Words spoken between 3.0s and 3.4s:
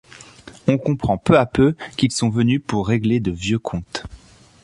de